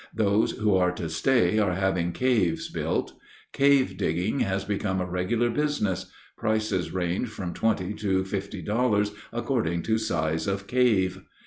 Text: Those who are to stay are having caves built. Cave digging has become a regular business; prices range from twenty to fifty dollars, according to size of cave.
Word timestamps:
Those 0.15 0.53
who 0.53 0.75
are 0.75 0.91
to 0.93 1.09
stay 1.11 1.59
are 1.59 1.75
having 1.75 2.11
caves 2.11 2.69
built. 2.69 3.13
Cave 3.53 3.97
digging 3.97 4.39
has 4.39 4.65
become 4.65 4.99
a 4.99 5.05
regular 5.05 5.51
business; 5.51 6.07
prices 6.39 6.91
range 6.91 7.27
from 7.29 7.53
twenty 7.53 7.93
to 7.93 8.25
fifty 8.25 8.63
dollars, 8.63 9.11
according 9.31 9.83
to 9.83 9.99
size 9.99 10.47
of 10.47 10.65
cave. 10.65 11.21